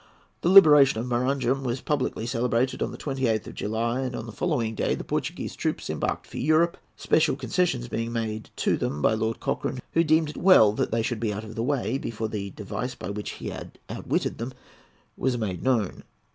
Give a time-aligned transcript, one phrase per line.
[0.41, 4.31] The liberation of Maranham was publicly celebrated on the 28th of July, and on the
[4.31, 9.13] following day the Portuguese troops embarked for Europe, special concessions being made to them by
[9.13, 12.29] Lord Cochrane, who deemed it well that they should be out of the way before
[12.29, 14.53] the device by which he had outwitted them
[15.15, 16.01] was made known.